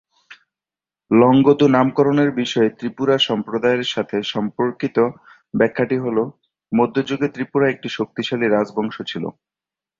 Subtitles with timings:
[1.11, 4.97] লংগদু নামকরণের বিষয়ে ত্রিপুরা সম্প্রদায়ের সাথে সম্পর্কিত
[5.53, 6.17] ব্যাখ্যাটি হল,
[6.71, 9.23] মধ্যযুগে ত্রিপুরায় একটি শক্তিশালী রাজবংশ ছিল।